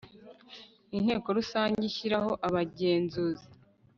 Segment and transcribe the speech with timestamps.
[0.97, 3.45] inteko rusange ishyiraho abagenzuzi